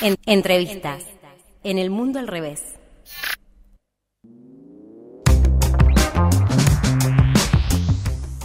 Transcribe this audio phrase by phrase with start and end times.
[0.00, 1.04] En- entrevistas.
[1.62, 2.62] En el mundo al revés.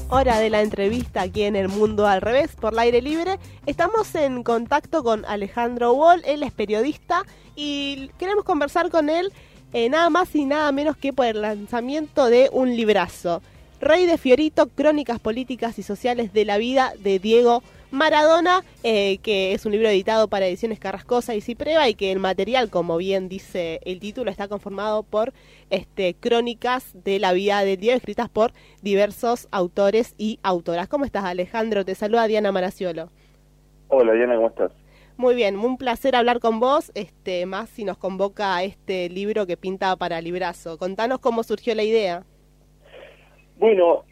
[0.09, 3.39] Hora de la entrevista aquí en El Mundo al Revés por el aire libre.
[3.65, 7.23] Estamos en contacto con Alejandro Wall, él es periodista
[7.55, 9.31] y queremos conversar con él
[9.71, 13.41] eh, nada más y nada menos que por el lanzamiento de un librazo.
[13.79, 19.51] Rey de Fiorito, Crónicas Políticas y Sociales de la Vida de Diego Maradona, eh, que
[19.53, 23.27] es un libro editado para ediciones Carrascosa y Cipreva y que el material, como bien
[23.27, 25.33] dice el título, está conformado por
[25.69, 30.87] este, crónicas de la vida de Diego escritas por diversos autores y autoras.
[30.87, 31.83] ¿Cómo estás, Alejandro?
[31.83, 33.09] Te saluda Diana Maraciolo.
[33.89, 34.71] Hola Diana, ¿cómo estás?
[35.17, 39.45] Muy bien, un placer hablar con vos, este, más si nos convoca a este libro
[39.45, 40.77] que pinta para Librazo.
[40.77, 42.23] Contanos cómo surgió la idea.
[43.57, 44.05] Bueno,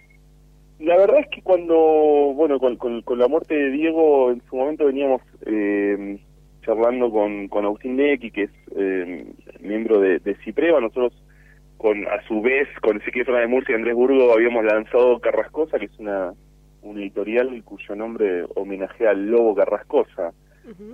[0.79, 4.55] la verdad es que cuando, bueno, con, con, con la muerte de Diego, en su
[4.55, 6.19] momento veníamos eh,
[6.61, 9.25] charlando con, con Agustín Lecky, que es eh,
[9.59, 11.13] miembro de, de Cipreva, nosotros
[11.77, 15.85] con a su vez con Ezequiel Fernández Murcia y Andrés Burgo habíamos lanzado Carrascosa, que
[15.85, 16.33] es una
[16.81, 20.33] un editorial cuyo nombre homenajea al Lobo Carrascosa,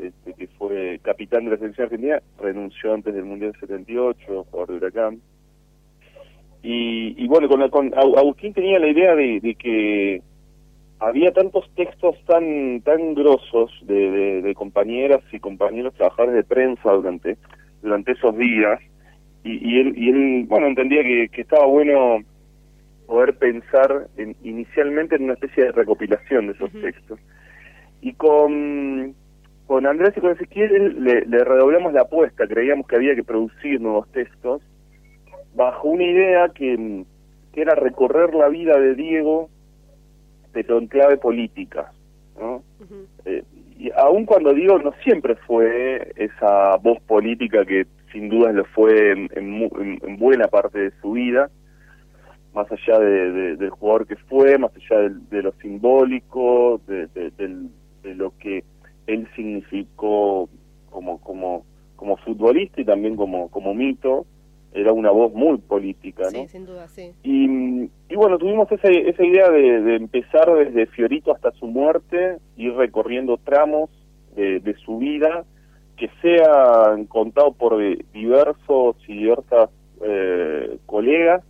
[0.01, 4.77] este, que fue capitán de la selección argentina, renunció antes del Mundial 78, jugador de
[4.77, 5.21] Huracán.
[6.67, 10.21] Y, y bueno, con, la- con Agustín tenía la idea de, de que
[10.99, 16.91] había tantos textos tan tan grosos de, de- de compañeras y compañeros trabajadores de prensa
[16.91, 17.37] durante
[17.83, 18.79] durante esos días.
[19.43, 22.17] Y, y él y él bueno entendía que, que estaba bueno
[23.05, 27.19] poder pensar en- inicialmente en una especie de recopilación de esos textos.
[28.01, 29.13] Y con
[29.67, 32.47] con Andrés y con Ezequiel le, le redoblamos la apuesta.
[32.47, 34.63] Creíamos que había que producir nuevos textos
[35.55, 37.03] bajo una idea que,
[37.53, 39.49] que era recorrer la vida de Diego
[40.51, 41.91] pero en clave política
[42.39, 42.63] ¿no?
[43.25, 43.43] Eh,
[43.77, 49.11] y aun cuando Diego no siempre fue esa voz política que sin dudas lo fue
[49.11, 51.49] en, en en- en buena parte de su vida,
[52.53, 57.07] más allá de, de- del jugador que fue, más allá del- de, lo simbólico, de,
[57.07, 57.31] de-
[58.03, 58.63] de lo que
[59.07, 60.47] él significó
[60.89, 61.65] como como
[61.97, 64.25] como futbolista y también como como mito,
[64.75, 66.41] era una voz muy política, ¿no?
[66.41, 67.13] Sí, sin duda, sí.
[67.23, 72.37] Y, y bueno, tuvimos esa, esa idea de, de empezar desde Fiorito hasta su muerte,
[72.57, 73.89] ir recorriendo tramos
[74.35, 75.45] de, de su vida
[75.97, 77.77] que sean contados por
[78.13, 79.69] diversos y diversas
[80.03, 81.41] eh, colegas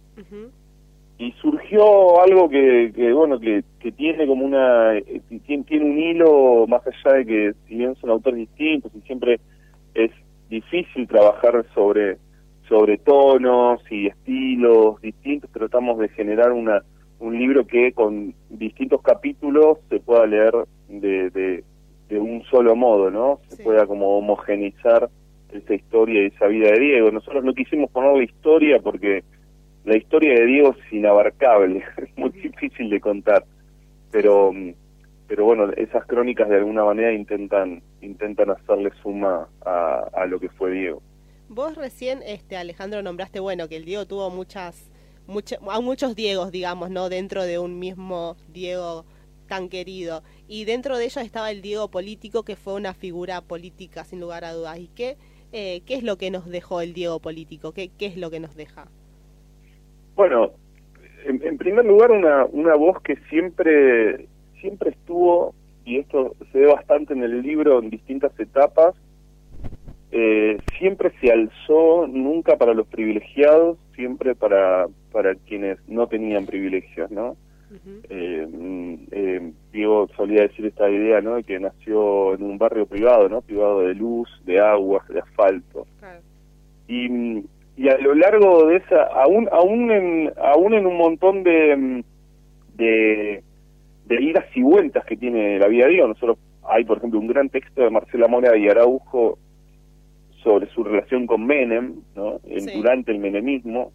[1.18, 5.98] y surgió algo que, que bueno que, que tiene como una eh, tiene, tiene un
[5.98, 9.40] hilo más allá de que si bien son autores distintos y siempre
[9.94, 10.12] es
[10.50, 12.18] difícil trabajar sobre
[12.68, 16.82] sobre tonos y estilos distintos tratamos de generar una
[17.20, 20.54] un libro que con distintos capítulos se pueda leer
[20.90, 21.64] de, de,
[22.10, 23.64] de un solo modo no se Sí.
[23.64, 25.10] pueda como homogenizar
[25.52, 29.24] esa historia y esa vida de Diego nosotros no quisimos poner la historia porque
[29.86, 33.46] la historia de Diego es inabarcable, es muy difícil de contar,
[34.12, 34.52] pero
[35.28, 40.50] pero bueno, esas crónicas de alguna manera intentan intentan hacerle suma a, a lo que
[40.50, 41.02] fue Diego.
[41.48, 44.90] Vos recién, este, Alejandro, nombraste, bueno, que el Diego tuvo muchas,
[45.28, 47.10] mucha- a muchos Diegos, digamos, ¿no?
[47.10, 49.06] Dentro de un mismo Diego
[49.48, 50.24] tan querido.
[50.48, 54.44] Y dentro de ellos estaba el Diego político, que fue una figura política, sin lugar
[54.46, 54.80] a dudas.
[54.80, 55.18] ¿Y qué,
[55.52, 57.74] eh, qué es lo que nos dejó el Diego político?
[57.74, 58.92] ¿Qué, qué es lo que nos deja?
[60.16, 60.54] Bueno,
[61.26, 64.28] en, en primer lugar una una voz que siempre
[64.62, 68.96] siempre estuvo y esto se ve bastante en el libro en distintas etapas
[70.18, 77.12] eh, siempre se alzó nunca para los privilegiados siempre para para quienes no tenían privilegios
[77.12, 77.36] no
[77.70, 78.00] Ujú.
[78.10, 83.42] eh, Diego solía decir esta idea no de que nació en un barrio privado no
[83.42, 85.86] privado de luz de aguas de asfalto.
[86.00, 86.22] Claro.
[86.88, 87.44] y,
[87.76, 92.04] y a lo largo de esa aún aún en aún en un montón de
[92.78, 93.44] de,
[94.06, 96.08] de idas y vueltas que tiene la vida de Diego.
[96.08, 99.38] Nosotros hay por ejemplo un gran texto de Marcela Mora y Araujo
[100.46, 102.72] sobre su relación con Menem no Sí.
[102.78, 103.92] durante el menemismo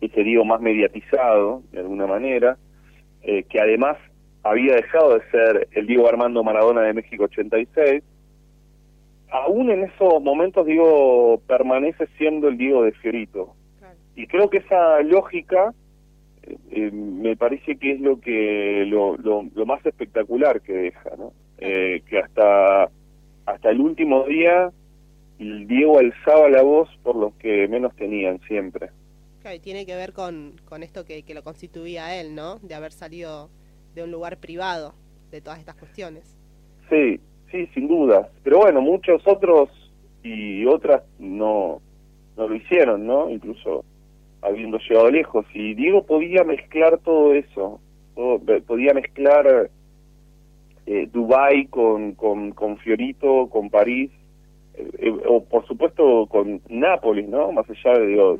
[0.00, 2.56] ese Diego más mediatizado de alguna manera
[3.22, 3.96] eh, que además
[4.42, 8.02] había dejado de ser el Diego Armando Maradona de México 86
[9.30, 13.54] aún en esos momentos, digo, permanece siendo el Diego de Fiorito.
[13.78, 13.94] Claro.
[14.14, 15.72] Y creo que esa lógica
[16.42, 21.10] eh, eh, me parece que es lo que lo, lo, lo más espectacular que deja,
[21.16, 21.32] ¿no?
[21.58, 22.90] Eh, que hasta
[23.46, 24.70] hasta el último día
[25.66, 28.90] Diego alzaba la voz por los que menos tenían siempre.
[29.40, 32.58] Claro, y tiene que ver con, con esto que, que lo constituía a él, ¿no?
[32.60, 33.50] De haber salido
[33.94, 34.94] de un lugar privado
[35.30, 36.36] de todas estas cuestiones.
[36.88, 37.18] Sí,
[37.50, 38.30] sí, sin duda.
[38.44, 39.68] Pero bueno, muchos otros
[40.22, 41.80] y otras no,
[42.36, 43.30] no lo hicieron, ¿no?
[43.30, 43.84] Incluso
[44.42, 45.46] habiendo llegado lejos.
[45.54, 47.80] Y Diego podía mezclar todo eso,
[48.66, 49.70] podía mezclar
[50.86, 54.10] eh, Dubai con, con, con Fiorito, con París,
[54.74, 57.52] eh, eh, o por supuesto con Nápoles, ¿no?
[57.52, 58.38] Más allá de, digo,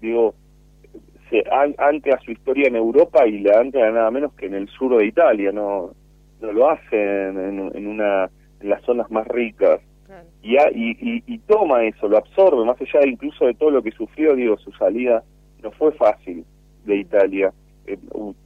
[0.00, 0.34] digo
[1.30, 4.96] se ancla su historia en Europa y la ancla nada menos que en el sur
[4.96, 5.92] de Italia, no,
[6.40, 9.80] no lo hace en, en una en las zonas más ricas.
[10.42, 14.34] Y, y, y, toma eso, lo absorbe, más allá incluso de todo lo que sufrió,
[14.34, 15.24] digo, su salida
[15.62, 16.44] no fue fácil
[16.84, 17.52] de Italia.
[17.86, 17.96] Eh,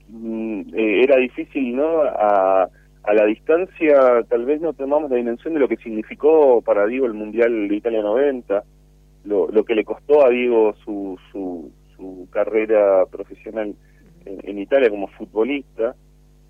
[0.08, 2.02] mm, era difícil, ¿no?
[2.02, 2.68] A,
[3.08, 7.06] a la distancia tal vez no tomamos la dimensión de lo que significó para Diego
[7.06, 8.62] el Mundial de Italia 90,
[9.24, 13.74] lo, lo que le costó a Diego su, su, su carrera profesional
[14.26, 15.96] en, Italia como futbolista,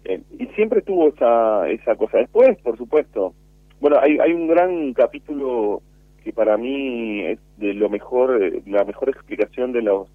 [0.05, 2.19] eh, y siempre tuvo esa, esa cosa.
[2.19, 3.35] Después, por supuesto,
[3.81, 5.81] bueno, hay, hay un gran capítulo
[6.25, 10.09] que para mí es de lo mejor, eh, la mejor explicación de, los,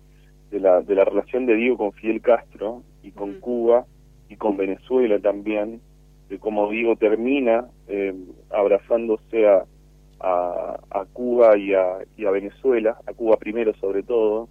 [0.52, 3.86] de, la, de la relación de Diego con Fidel Castro y con Cuba
[4.28, 5.80] y con Venezuela también,
[6.34, 8.14] de cómo Diego termina eh,
[8.50, 9.66] abrazándose a,
[10.20, 14.50] a, Cuba y a, y a Venezuela, a Cuba primero sobre todo,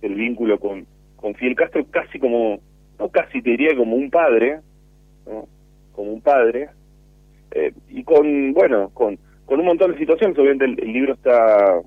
[0.00, 0.86] el vínculo con,
[1.16, 2.58] con Fidel Castro casi como,
[2.98, 4.60] no casi te diría como un padre,
[5.92, 6.70] como un padre,
[7.50, 11.80] eh, y con, bueno, con, con un montón de situaciones, obviamente el, libro está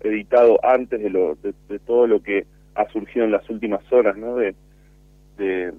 [0.00, 2.44] editado antes de, lo, de, todo lo que
[2.74, 4.36] ha surgido en las últimas horas, ¿no?
[4.36, 4.54] De,
[5.38, 5.72] de,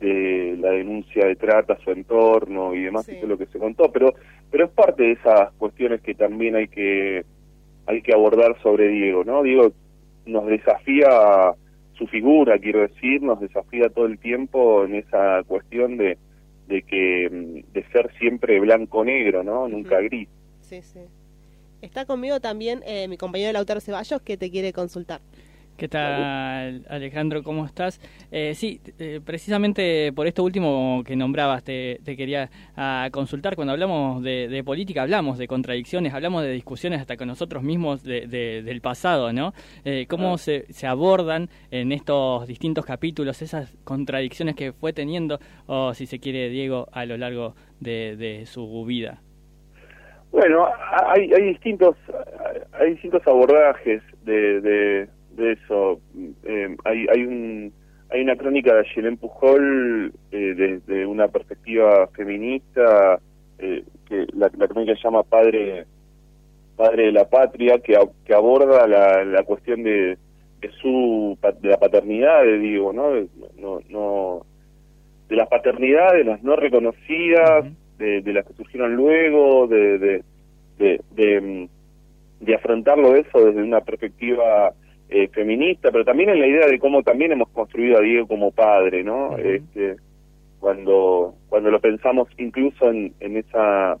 [0.00, 3.90] de la denuncia de trata, su entorno y demás, y todo lo que se contó,
[3.90, 4.14] pero
[4.50, 7.24] pero es parte de esas cuestiones que también hay que
[7.86, 9.42] hay que abordar sobre Diego, ¿no?
[9.42, 9.72] Diego
[10.26, 11.54] nos desafía
[11.94, 16.18] su figura, quiero decir, nos desafía todo el tiempo en esa cuestión de,
[16.68, 19.68] de que de ser siempre blanco-negro, ¿no?
[19.68, 20.28] Nunca gris.
[20.60, 21.00] Sí, sí.
[21.80, 25.20] Está conmigo también eh, mi compañero Lautaro Ceballos que te quiere consultar.
[25.78, 27.44] ¿Qué tal, Alejandro?
[27.44, 28.00] ¿Cómo estás?
[28.32, 33.54] Eh, sí, eh, precisamente por esto último que nombrabas, te, quería ah, consultar.
[33.54, 38.80] Cuando hablamos de, política, hablamos de contradicciones, hablamos de discusiones hasta con nosotros mismos del
[38.82, 39.52] pasado, ¿no?
[39.84, 46.06] Eh, ¿Cómo se, abordan en estos distintos capítulos esas contradicciones que fue teniendo, o si
[46.06, 49.20] se quiere, Diego, a lo largo de, su vida?
[50.32, 50.66] Bueno,
[51.06, 51.94] hay, hay distintos
[52.72, 56.00] hay distintos abordajes de de eso.
[56.44, 57.72] Eh, hay, hay, un,
[58.10, 63.18] hay una crónica de Ayelen Pujol eh, desde una perspectiva feminista,
[63.58, 65.86] eh, que la, crónica se llama Padre
[66.76, 70.16] padre de la patria, que, que aborda la, la cuestión de,
[70.60, 73.14] de su de la paternidad, digo, ¿no?
[73.58, 74.46] no, no
[75.28, 77.66] de las paternidades, las no reconocidas,
[77.98, 80.24] de, de las que surgieron luego, de, de,
[80.78, 81.68] de, de,
[82.40, 84.72] de afrontarlo eso desde una perspectiva
[85.08, 88.50] eh, feminista, pero también en la idea de cómo también hemos construido a Diego como
[88.50, 89.36] padre, ¿no?
[89.38, 89.96] este,
[90.60, 93.96] cuando cuando lo pensamos incluso en, en esa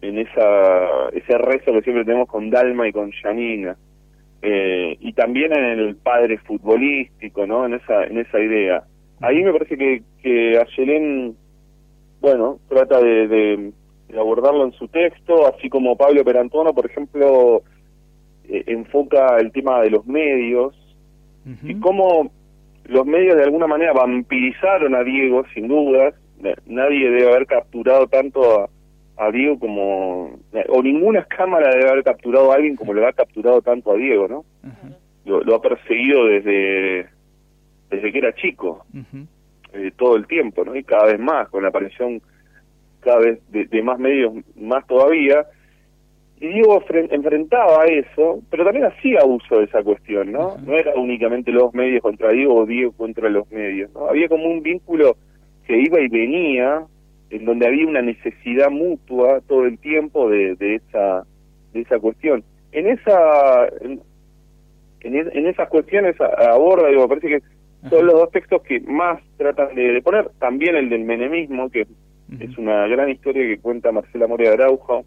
[0.00, 3.76] en esa ese rezo que siempre tenemos con Dalma y con Janina
[4.42, 7.66] eh, y también en el padre futbolístico, ¿no?
[7.66, 8.84] En esa en esa idea.
[9.20, 11.36] Ahí me parece que que Ayelén,
[12.20, 13.72] bueno, trata de, de
[14.18, 17.62] abordarlo en su texto, así como Pablo Perantono, por ejemplo,
[18.48, 20.74] eh, enfoca el tema de los medios
[21.62, 22.32] y cómo
[22.86, 26.14] los medios de alguna manera vampirizaron a Diego, sin dudas.
[26.66, 28.68] Nadie debe haber capturado tanto
[29.16, 30.38] a, Diego como...
[30.68, 34.26] o ninguna cámara debe haber capturado a alguien como lo ha capturado tanto a Diego,
[34.26, 34.44] ¿no?
[35.24, 37.08] lo, ha perseguido desde,
[37.90, 38.84] desde que era chico,
[39.72, 40.74] eh, todo el tiempo, ¿no?
[40.74, 42.20] Y cada vez más, con la aparición
[43.00, 45.46] cada vez de más medios, más todavía
[46.38, 50.56] y Diego enfrentaba eso, pero también hacía uso de esa cuestión, ¿no?
[50.58, 54.08] No era únicamente los medios contra Diego o Diego contra los medios, ¿no?
[54.08, 55.16] Había como un vínculo
[55.66, 56.82] que iba y venía,
[57.30, 61.24] en donde había una necesidad mutua todo el tiempo de, de esa
[61.72, 62.44] de esa cuestión.
[62.72, 64.02] En esa en,
[65.00, 67.42] en, esas cuestiones aborda, digo, parece que
[67.88, 71.86] son los dos textos que más tratan de, poner, también el del menemismo, que
[72.40, 75.04] es una gran historia que cuenta Marcela Moria Araujo,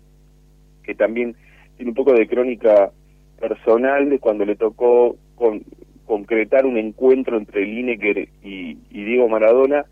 [0.90, 1.36] que también
[1.78, 2.92] tiene un poco de crónica
[3.40, 5.62] personal de cuando le tocó con,
[6.06, 9.86] concretar un encuentro entre Lineker y, Diego Maradona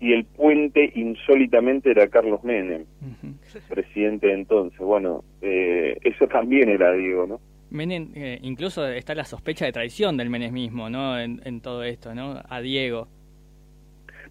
[0.00, 2.84] y el puente insólitamente era Carlos Menem,
[3.68, 4.80] presidente de entonces.
[4.80, 7.40] Bueno, eh, eso también era Diego, ¿no?
[7.70, 11.16] Menem, eh, incluso está la sospecha de traición del menemismo, ¿no?
[11.16, 12.42] En, en, todo esto, ¿no?
[12.48, 13.06] A Diego.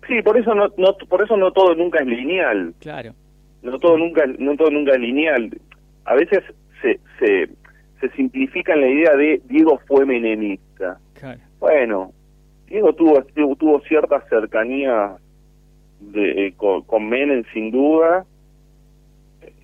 [0.06, 2.74] Sí, por eso no, no, por eso no todo nunca es lineal.
[2.82, 3.14] Claro.
[3.62, 5.52] No todo nunca, no todo nunca es lineal
[6.10, 6.44] a veces
[6.82, 7.50] se, se,
[8.01, 10.98] se simplifica en la idea de Diego fue menemista.
[11.13, 11.39] Claro.
[11.60, 12.12] Bueno,
[12.68, 13.24] Diego tuvo,
[13.56, 15.18] tuvo, cierta cercanía
[16.00, 18.25] de, eh, con, con Menem sin duda,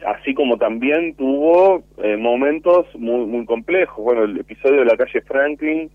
[0.05, 4.03] así como también tuvo eh, momentos muy muy complejos.
[4.03, 5.89] Bueno, el episodio de la calle Franklin,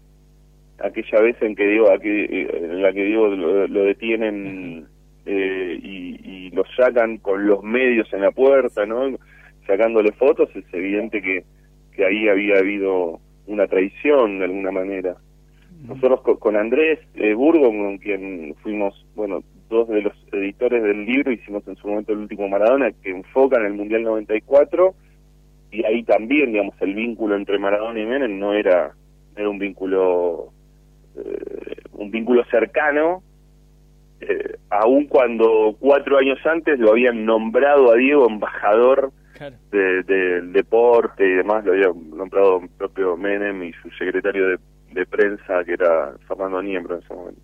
[0.80, 4.88] aquella vez en que Diego, aquí, eh, en la que Diego lo, lo detienen
[5.26, 9.16] eh, y, y lo sacan con los medios en la puerta, ¿no?
[9.70, 11.44] Sacándole fotos, es evidente que,
[11.94, 15.14] que ahí había habido una traición de alguna manera.
[15.86, 21.06] Nosotros con, con Andrés eh, Burgo, con quien fuimos, bueno, dos de los editores del
[21.06, 24.92] libro, hicimos en su momento el último Maradona, que enfoca en el Mundial 94,
[25.70, 28.92] y ahí también, digamos, el vínculo entre Maradona y Menem no era,
[29.36, 30.48] era un vínculo
[31.16, 33.22] eh, un vínculo cercano,
[34.20, 39.56] eh, aun cuando cuatro años antes lo habían nombrado a Diego embajador Claro.
[39.72, 44.58] de- del deporte y demás, lo había nombrado propio Menem y su secretario de,
[44.92, 47.40] de prensa, que era Fernando Niembro en ese momento.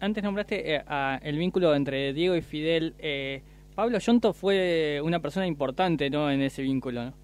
[0.00, 2.92] Antes nombraste eh, a el vínculo entre Diego y Fidel.
[2.98, 3.40] Eh,
[3.74, 6.30] Pablo Yonto fue una persona importante ¿no?
[6.30, 7.14] en ese vínculo, ¿no?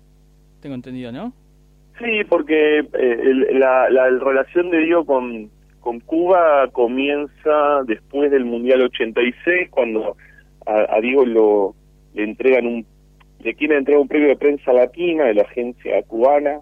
[0.62, 1.34] Tengo entendido, ¿no?
[1.98, 5.50] Sí, porque eh, el- la, la relación de Diego con,
[5.80, 10.16] con Cuba comienza después del Mundial 86, cuando
[10.66, 11.74] a, a Diego lo,
[12.14, 12.86] le entregan un
[13.42, 16.60] le quieren entregar un premio de prensa latina de la agencia cubana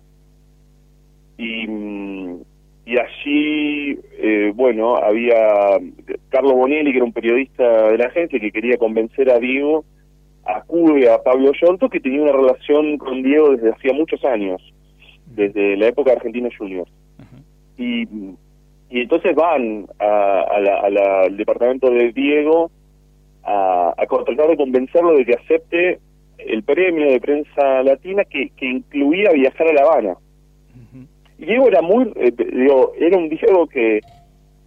[1.37, 2.41] y, mm,
[2.87, 5.79] y allí, eh, bueno, había
[6.31, 9.85] Carlos Bonelli, que era un periodista de la agencia, que quería convencer a Diego,
[10.45, 14.63] acude a Pablo Yonto, que tenía una relación con Diego desde hacía muchos años,
[15.27, 16.91] desde la época de Argentina Juniors.
[17.77, 18.05] Y,
[18.91, 22.71] y entonces van a- a la- a la- al departamento de Diego
[23.45, 24.07] a, a
[24.49, 25.99] de convencerlo de que acepte
[26.69, 30.13] premio de prensa latina que, que incluía viajar a La Habana.
[30.13, 31.07] Ujú.
[31.39, 34.01] Y Diego era muy, eh, digo, era un Diego que,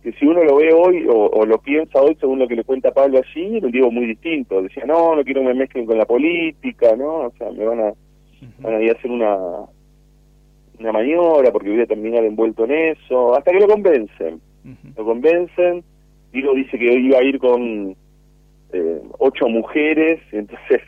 [0.02, 2.64] que si uno lo ve hoy o, o lo piensa hoy según lo que le
[2.64, 4.64] cuenta Pablo allí, era un Diego muy distinto.
[4.64, 7.28] Decía, no, no quiero que me mezclen con la política, ¿no?
[7.28, 7.94] O sea, me van a,
[8.60, 9.38] van a ir a hacer una,
[10.80, 14.42] una maniobra porque voy a terminar envuelto en eso, hasta que lo convencen.
[14.98, 15.84] Lo convencen,
[16.32, 17.96] Diego dice que iba a ir con
[18.74, 20.82] eh, ocho mujeres, entonces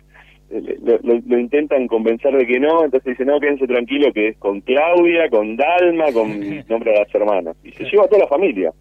[0.83, 4.37] lo, lo- lo intentan convencer de que no, entonces dice, no, quédense tranquilo que es
[4.37, 6.29] con Claudia, con Dalma, con
[6.69, 7.55] nombre de las hermanas.
[7.63, 8.71] Y se lleva a toda la familia.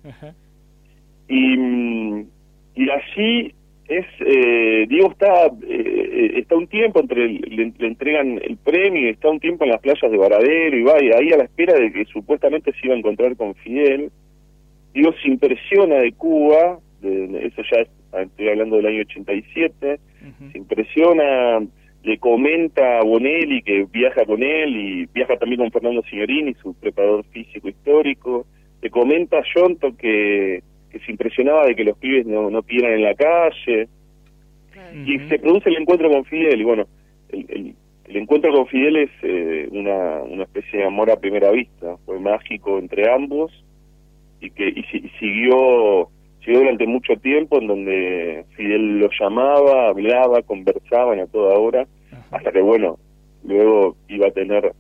[1.28, 2.26] Y, mm,
[2.74, 3.54] y allí
[3.88, 9.02] es, eh, Diego está, eh, está un tiempo entre, el- le, le entregan el premio
[9.06, 11.44] y está un tiempo en las playas de Varadero y va y ahí a la
[11.44, 14.10] espera de que supuestamente se iba a encontrar con Fidel.
[14.94, 17.88] Diego se impresiona de Cuba, de- eso ya es,
[18.20, 20.50] estoy hablando del año 87, Ujú.
[20.52, 21.60] se impresiona,
[22.04, 26.74] le comenta a Bonelli que viaja con él y viaja también con Fernando Signorini, su
[26.74, 28.46] preparador físico histórico,
[28.82, 32.94] le comenta a Yonto que, que se impresionaba de que los pibes no, no pidieran
[32.94, 33.88] en la calle,
[35.06, 36.86] y se produce el encuentro con Fidel, y bueno,
[37.30, 41.50] el, el- el encuentro con Fidel es eh, una, una especie de amor a primera
[41.52, 43.52] vista, fue mágico entre ambos,
[44.40, 46.08] y que y, si- y siguió
[46.44, 52.36] siguió durante mucho tiempo en donde Fidel lo llamaba, hablaba, conversaban a toda hora, Ajá.
[52.36, 52.98] hasta que bueno,
[53.44, 54.72] luego iba a tener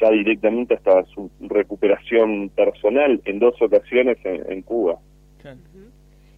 [0.00, 4.98] ya directamente hasta su recuperación personal en dos ocasiones en, en Cuba.
[5.40, 5.58] Claro.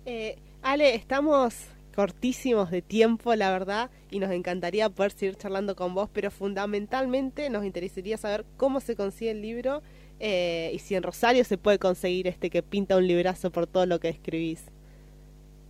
[0.04, 5.94] Eh, Ale, estamos cortísimos de tiempo, la verdad, y nos encantaría poder seguir charlando con
[5.94, 9.82] vos, pero fundamentalmente nos interesaría saber cómo se consigue el libro
[10.20, 13.84] eh, y si en Rosario se puede conseguir este que pinta un librazo por todo
[13.86, 14.64] lo que escribís.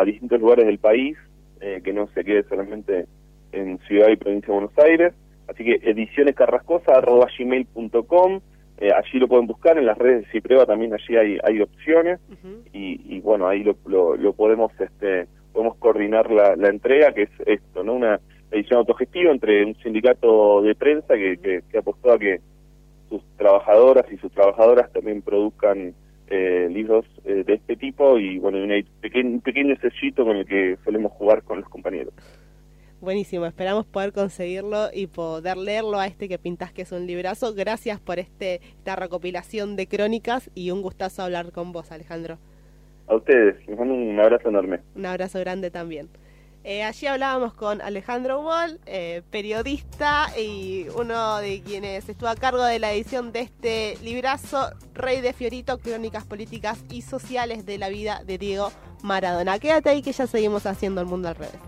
[0.00, 1.16] a distintos lugares del país,
[1.60, 3.06] eh, que no se quede solamente
[3.52, 5.12] en ciudad y provincia de Buenos Aires.
[5.48, 8.40] Así que edicionescarrascosa.gmail.com
[8.80, 12.20] eh, allí lo pueden buscar en las redes de Cipreva también allí hay, hay opciones.
[12.72, 17.22] Y, y bueno ahí lo, lo, lo podemos este podemos coordinar la, la entrega que
[17.22, 18.20] es esto no una
[18.52, 22.40] edición autogestiva entre un sindicato de prensa que, que, que apostó a que
[23.08, 25.94] sus trabajadoras y sus trabajadoras también produzcan
[26.28, 30.36] eh, libros eh, de este tipo y bueno y una pequeño, un pequeño sellito con
[30.36, 32.14] el que solemos jugar con los compañeros
[33.00, 37.54] Buenísimo, esperamos poder conseguirlo y poder leerlo a este que pintás que es un librazo.
[37.54, 42.38] Gracias por este esta recopilación de crónicas y un gustazo hablar con vos, Alejandro.
[43.06, 46.08] a ustedes les mando un abrazo enorme Un abrazo grande también.
[46.64, 52.64] Eh, allí hablábamos con Alejandro Wall, eh, periodista y uno de quienes estuvo a cargo
[52.64, 57.88] de la edición de este librazo, Rey de Fiorito, Crónicas Políticas y Sociales de la
[57.88, 58.72] Vida de Diego
[59.04, 59.60] Maradona.
[59.60, 61.60] Quédate ahí que ya seguimos haciendo el mundo al revés.